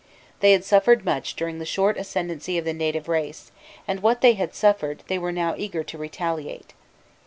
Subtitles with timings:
[0.39, 3.51] They had suffered much during the short ascendency of the native race;
[3.87, 6.73] and what they had suffered they were now eager to retaliate.